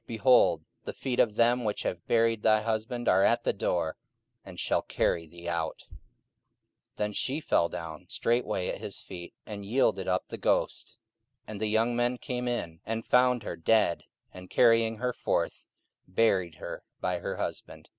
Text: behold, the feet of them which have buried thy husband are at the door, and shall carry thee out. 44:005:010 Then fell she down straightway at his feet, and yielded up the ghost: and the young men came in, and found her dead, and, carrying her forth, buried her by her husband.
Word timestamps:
behold, 0.07 0.63
the 0.83 0.93
feet 0.93 1.19
of 1.19 1.35
them 1.35 1.63
which 1.63 1.83
have 1.83 2.07
buried 2.07 2.41
thy 2.41 2.59
husband 2.61 3.07
are 3.07 3.23
at 3.23 3.43
the 3.43 3.53
door, 3.53 3.95
and 4.43 4.59
shall 4.59 4.81
carry 4.81 5.27
thee 5.27 5.47
out. 5.47 5.83
44:005:010 6.95 6.95
Then 6.95 7.13
fell 7.43 7.67
she 7.69 7.71
down 7.71 8.05
straightway 8.09 8.69
at 8.69 8.81
his 8.81 8.99
feet, 8.99 9.35
and 9.45 9.63
yielded 9.63 10.07
up 10.07 10.27
the 10.29 10.39
ghost: 10.39 10.97
and 11.45 11.61
the 11.61 11.67
young 11.67 11.95
men 11.95 12.17
came 12.17 12.47
in, 12.47 12.79
and 12.83 13.05
found 13.05 13.43
her 13.43 13.55
dead, 13.55 14.01
and, 14.33 14.49
carrying 14.49 14.97
her 14.97 15.13
forth, 15.13 15.67
buried 16.07 16.55
her 16.55 16.83
by 16.99 17.19
her 17.19 17.35
husband. 17.35 17.87